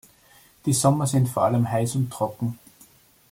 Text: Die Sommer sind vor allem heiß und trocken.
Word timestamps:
Die 0.65 0.73
Sommer 0.73 1.05
sind 1.05 1.29
vor 1.29 1.43
allem 1.43 1.69
heiß 1.69 1.95
und 1.95 2.09
trocken. 2.11 2.57